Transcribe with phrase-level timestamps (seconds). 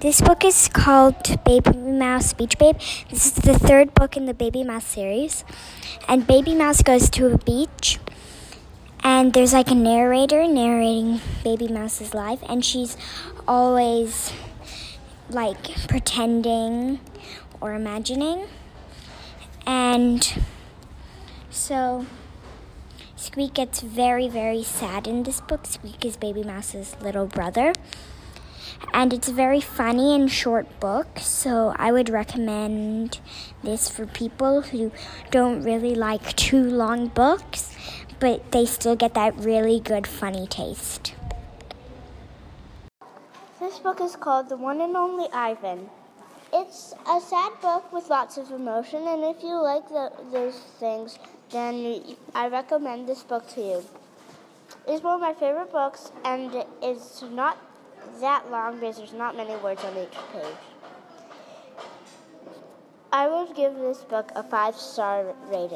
[0.00, 2.76] This book is called Baby Mouse Beach Babe.
[3.08, 5.44] This is the third book in the Baby Mouse series.
[6.06, 7.98] And Baby Mouse goes to a beach,
[9.02, 12.98] and there's like a narrator narrating Baby Mouse's life, and she's
[13.48, 14.32] always
[15.30, 17.00] like pretending
[17.60, 18.46] or imagining.
[19.66, 20.44] And
[21.48, 22.04] so
[23.16, 25.66] Squeak gets very, very sad in this book.
[25.66, 27.72] Squeak is Baby Mouse's little brother.
[28.92, 33.20] And it's a very funny and short book, so I would recommend
[33.62, 34.92] this for people who
[35.30, 37.74] don't really like too long books,
[38.20, 41.14] but they still get that really good, funny taste.
[43.60, 45.90] This book is called The One and Only Ivan.
[46.52, 51.18] It's a sad book with lots of emotion, and if you like the, those things,
[51.50, 52.02] then
[52.34, 53.84] I recommend this book to you.
[54.86, 57.58] It's one of my favorite books, and it's not
[58.20, 60.56] that long because there's not many words on each page.
[63.12, 65.70] I would give this book a five star rating.